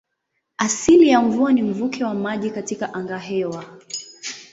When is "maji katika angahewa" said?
2.13-3.79